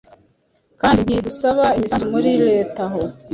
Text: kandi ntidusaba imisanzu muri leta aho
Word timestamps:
kandi 0.81 0.99
ntidusaba 1.05 1.65
imisanzu 1.77 2.05
muri 2.13 2.31
leta 2.47 2.81
aho 2.87 3.01